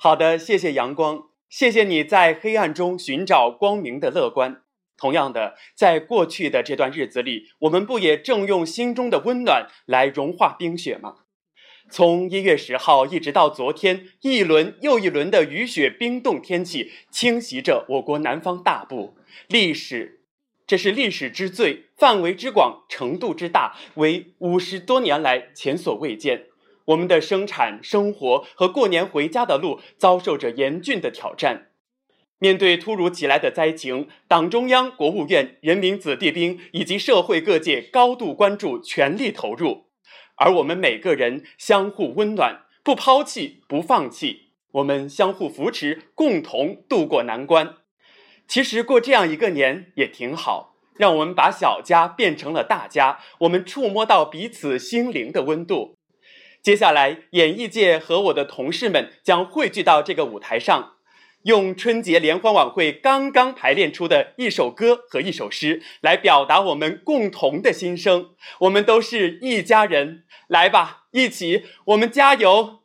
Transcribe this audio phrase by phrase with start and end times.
[0.00, 4.62] 好的，谢谢阳光，谢谢你在黑暗中寻找光明的乐观。
[4.96, 11.16] 同样的，在过去的这段日子里，我们不也正用心中的温暖来融化冰雪吗？
[11.90, 19.16] 从一月十号一直到昨天，一轮又一轮的雨雪冰冻天气侵袭着我国南方大部。
[19.48, 20.20] 历史，
[20.64, 26.44] 这是历史之最，范围之广，程度之大，为五十多年来前所未见。
[26.88, 31.68] 我们的生产、生活和过年回家的路遭受着严峻的挑战。
[32.38, 39.88] 面对突如其来的灾情，党中央、国务院、人民子弟兵以及社会各界高度关注，全力投入。
[40.36, 47.74] 而我们每个人相互温暖，不抛弃，不放弃，我们相互扶持，共同度过难关。
[48.46, 55.97] 其实过这样一个年也挺好，让我们把小家变成了大家，我们触摸到彼此心灵的温度。
[56.62, 60.94] 接下来，演艺界和我的同事们将汇聚到这个舞台上。
[61.44, 68.30] 用春节联欢晚会刚刚排练出的一首歌和一首诗来表达我们共同的心声。
[68.60, 72.80] 我们都是一家人，来吧，一起，我们加油！